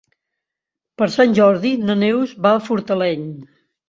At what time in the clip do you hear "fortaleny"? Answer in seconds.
2.71-3.29